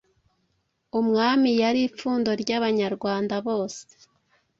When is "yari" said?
1.61-1.79